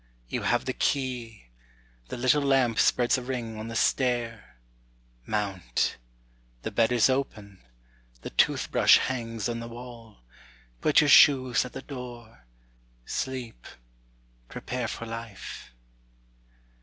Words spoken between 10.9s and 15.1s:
your shoes at the door, sleep, prepare for